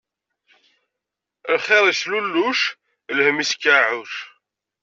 Lxiṛ 1.55 1.83
islulluc, 1.91 2.61
lhemm 3.15 3.37
iskeɛɛuc. 3.43 4.13